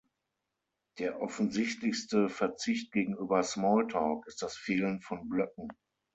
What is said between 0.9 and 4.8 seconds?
Der offensichtlichste Verzicht gegenüber Smalltalk ist das